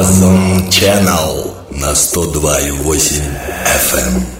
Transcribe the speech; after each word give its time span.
Blossom 0.00 0.70
Channel 0.70 1.52
на 1.72 1.92
102,8 1.92 3.20
FM. 3.66 4.39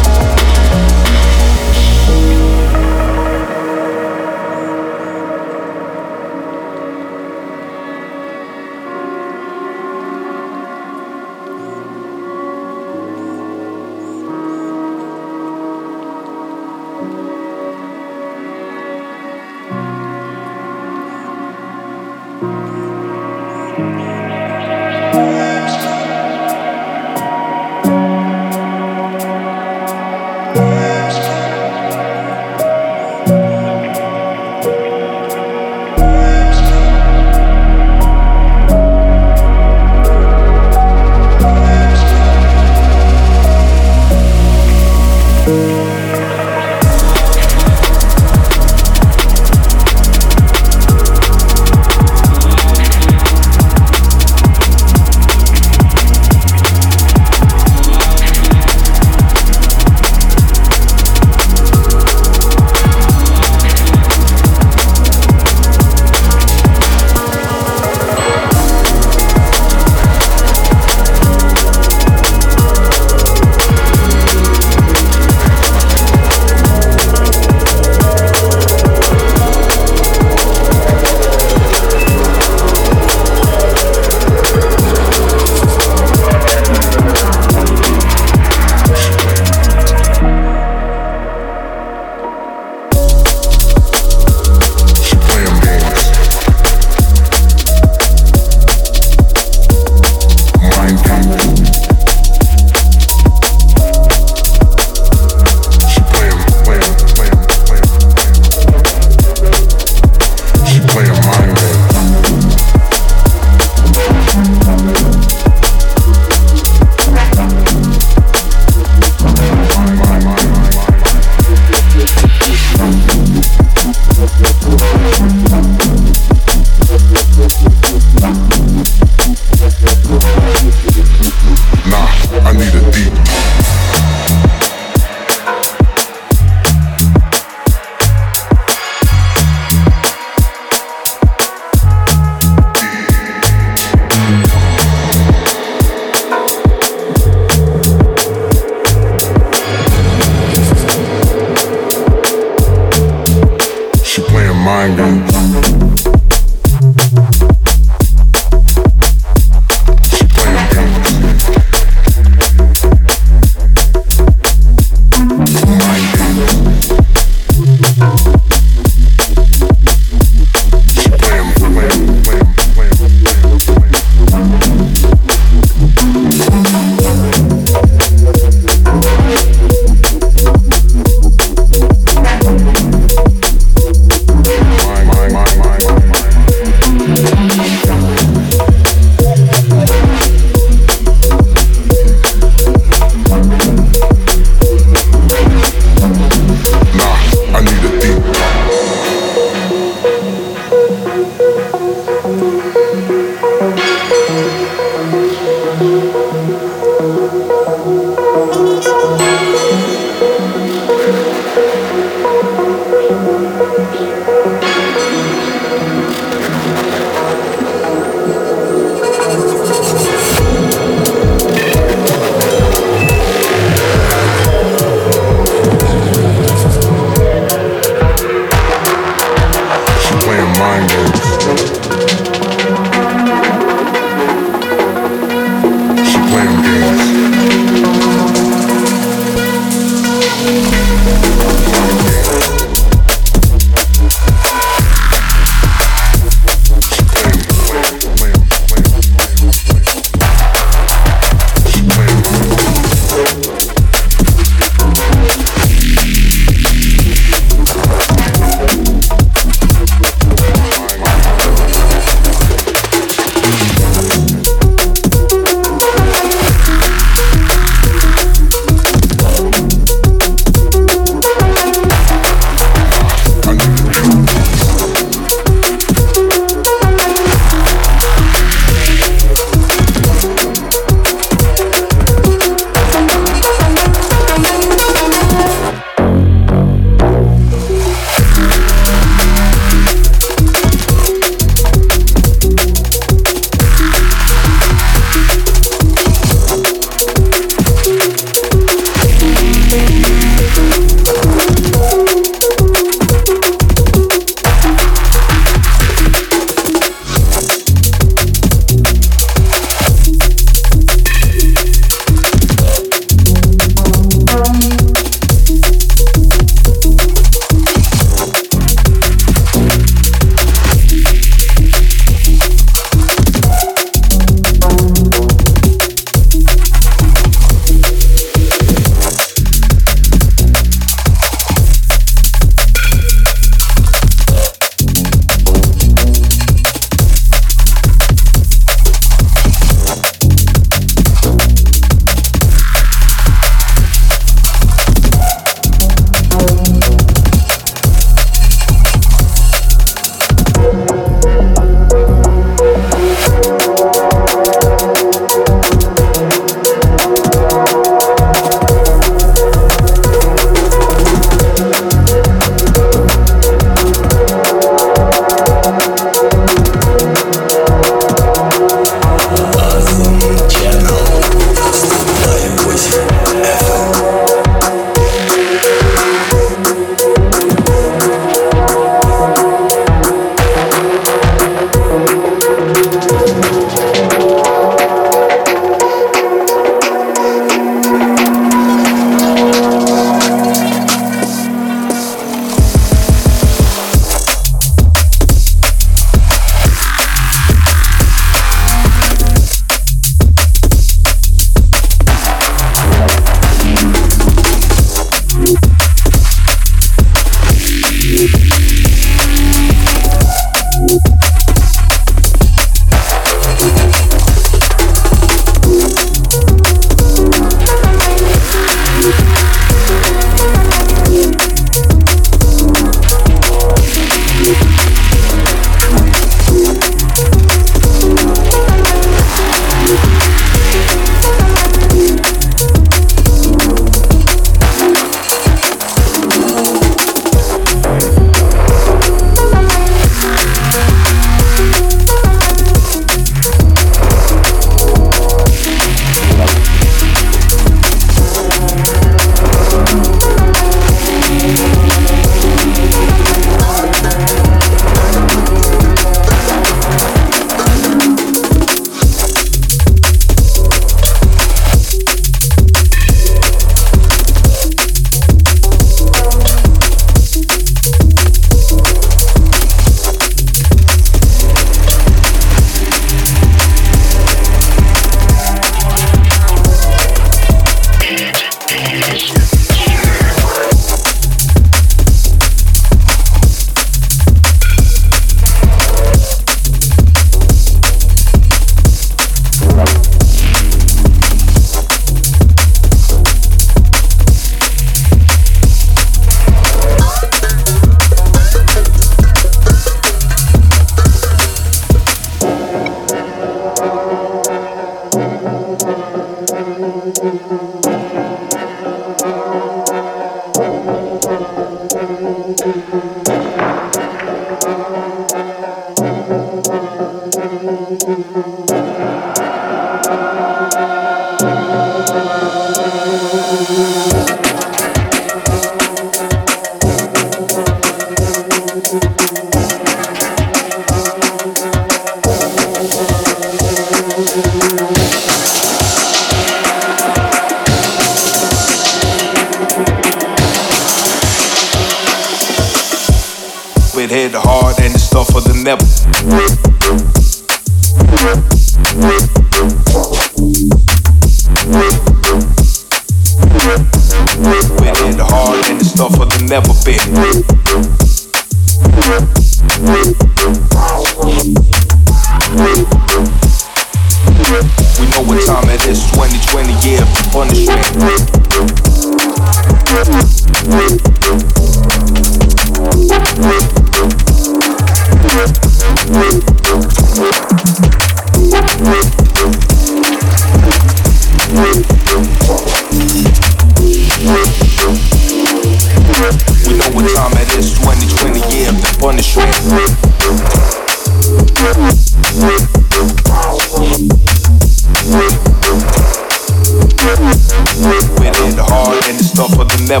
We 599.88 599.94
know 599.94 600.00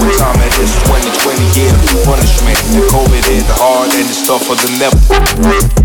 what 0.00 0.16
time 0.16 0.40
it 0.40 0.56
is, 0.64 0.72
2020 0.88 1.60
years, 1.60 1.76
punishment, 2.06 2.56
the 2.72 2.88
COVID 2.88 3.24
hit 3.28 3.44
hard 3.60 3.92
and 3.92 4.08
it's 4.08 4.26
tougher 4.26 4.54
than 4.64 4.80
ever. 4.80 5.81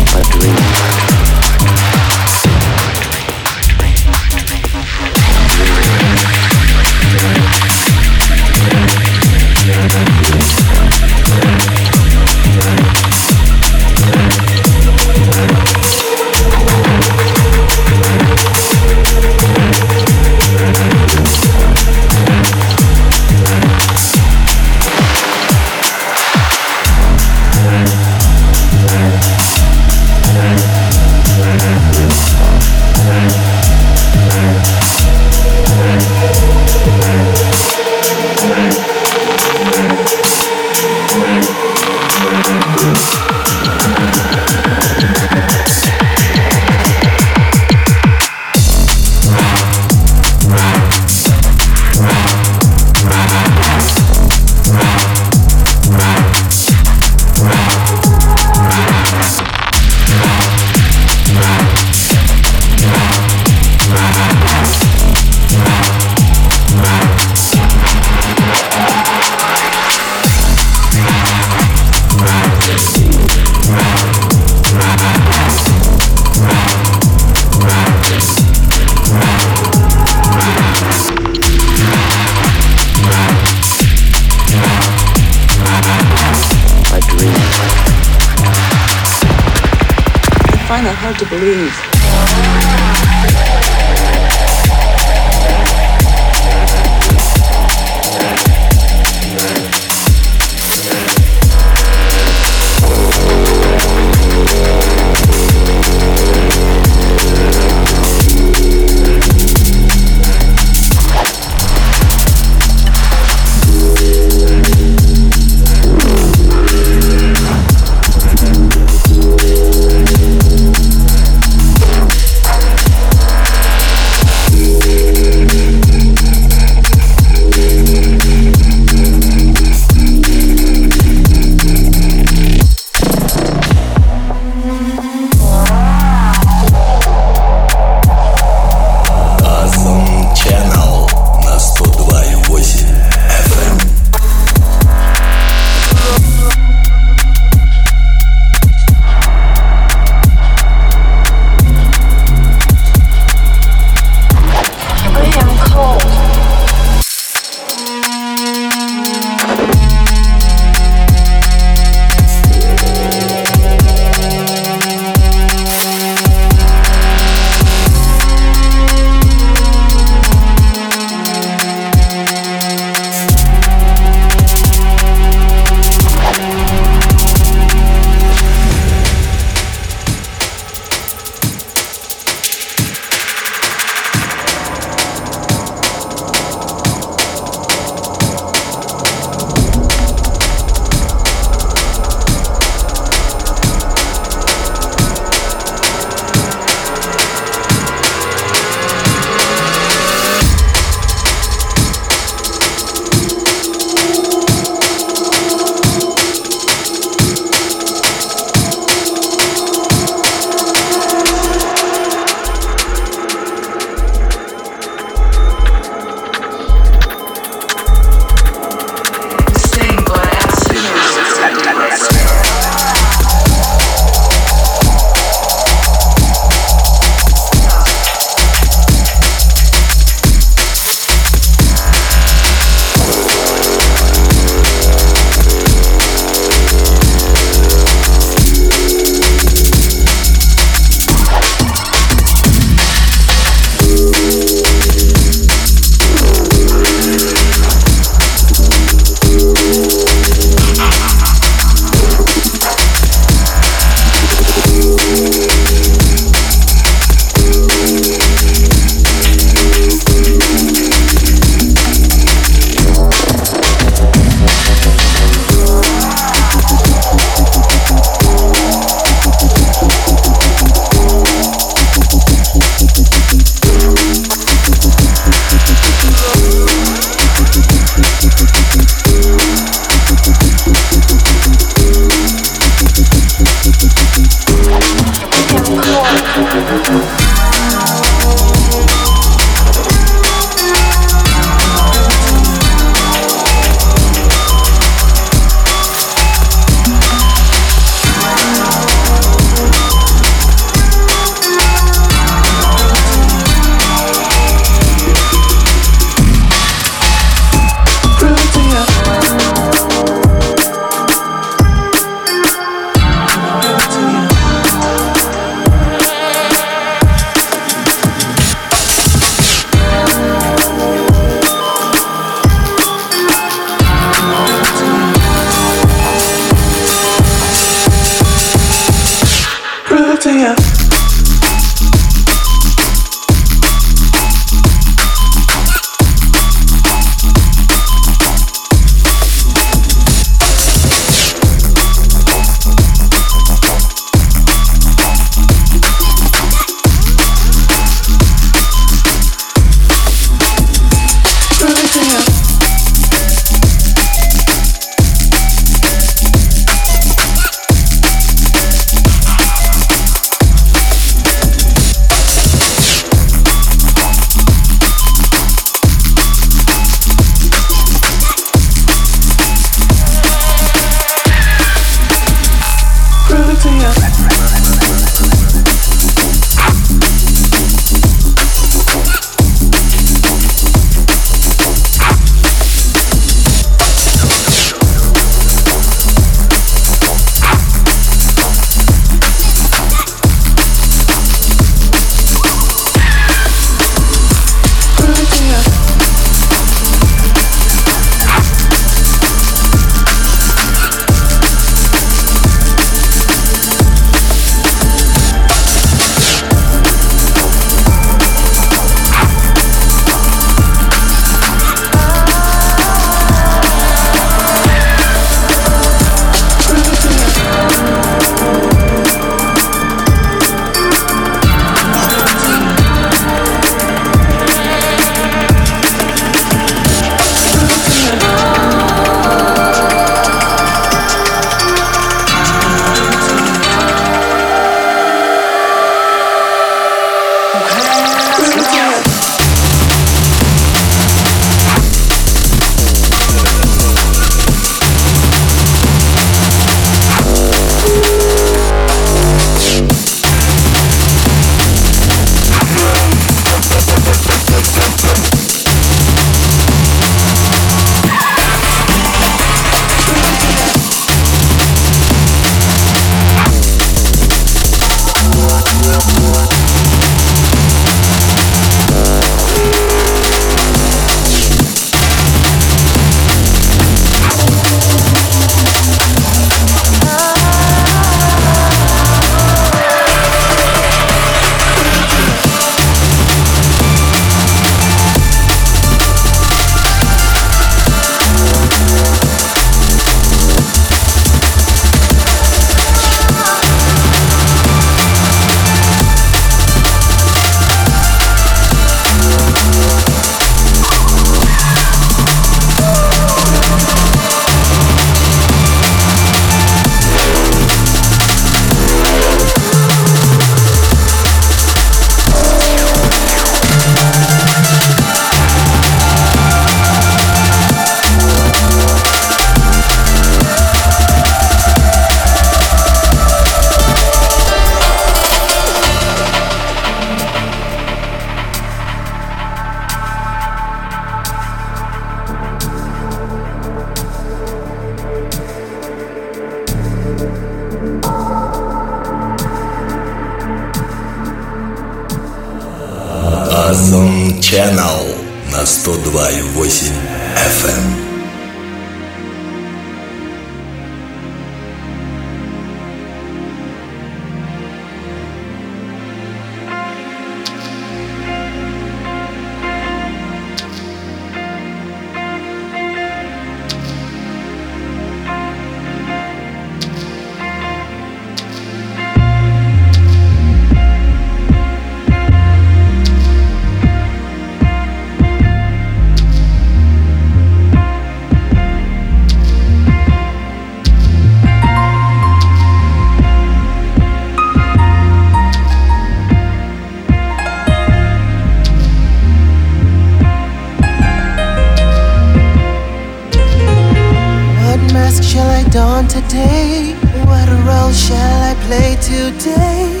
dawn 595.74 596.06
today. 596.06 596.94
What 597.26 597.48
role 597.66 597.90
shall 597.90 598.42
I 598.50 598.54
play 598.66 598.94
today? 599.02 600.00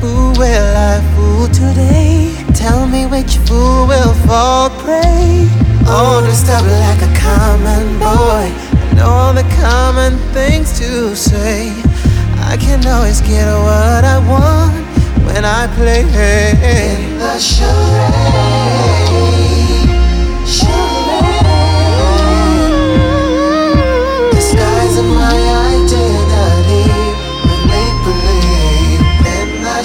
Who 0.00 0.32
will 0.40 0.72
I 0.74 0.96
fool 1.12 1.48
today? 1.48 2.32
Tell 2.54 2.86
me 2.88 3.04
which 3.04 3.36
fool 3.46 3.86
will 3.86 4.14
fall 4.26 4.70
prey. 4.80 5.44
Oh, 5.84 6.24
the 6.24 6.32
stuff 6.32 6.64
like 6.84 7.02
a 7.04 7.12
common 7.28 7.84
boy. 7.98 8.48
and 8.88 8.96
know 8.96 9.10
all 9.10 9.34
the 9.34 9.46
common 9.60 10.16
things 10.32 10.78
to 10.78 11.14
say. 11.14 11.68
I 12.50 12.56
can 12.58 12.80
always 12.86 13.20
get 13.20 13.44
what 13.68 14.02
I 14.02 14.18
want 14.26 14.80
when 15.26 15.44
I 15.44 15.66
play 15.76 16.00
in 16.00 17.18
the 17.18 17.38
charade. 17.38 19.15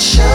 shine. 0.01 0.30